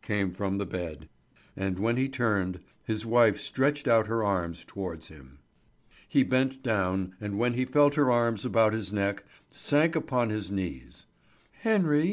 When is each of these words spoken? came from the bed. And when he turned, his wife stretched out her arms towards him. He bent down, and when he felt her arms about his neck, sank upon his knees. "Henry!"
came 0.00 0.32
from 0.32 0.56
the 0.56 0.64
bed. 0.64 1.10
And 1.58 1.78
when 1.78 1.98
he 1.98 2.08
turned, 2.08 2.60
his 2.84 3.04
wife 3.04 3.38
stretched 3.38 3.86
out 3.86 4.06
her 4.06 4.24
arms 4.24 4.64
towards 4.64 5.08
him. 5.08 5.40
He 6.08 6.22
bent 6.22 6.62
down, 6.62 7.14
and 7.20 7.36
when 7.38 7.52
he 7.52 7.66
felt 7.66 7.94
her 7.96 8.10
arms 8.10 8.46
about 8.46 8.72
his 8.72 8.94
neck, 8.94 9.24
sank 9.50 9.94
upon 9.94 10.30
his 10.30 10.50
knees. 10.50 11.04
"Henry!" 11.60 12.12